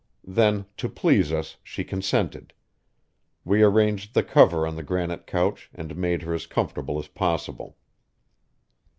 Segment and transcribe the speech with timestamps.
[0.27, 2.53] Then, to please us, she consented;
[3.45, 7.77] we arranged the cover on the granite couch and made her as comfortable as possible.